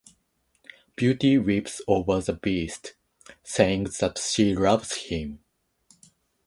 [0.95, 2.95] Beauty weeps over the Beast,
[3.43, 5.41] saying that she loves him.